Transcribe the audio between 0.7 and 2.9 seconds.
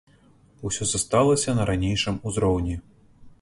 засталася на ранейшым узроўні.